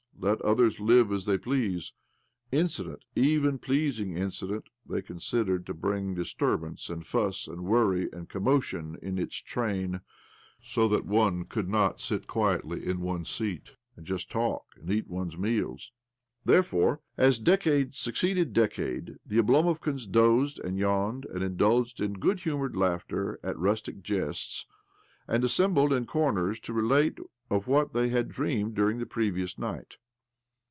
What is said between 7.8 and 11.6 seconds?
and І38 OBLOMOV commotion in its train, so that one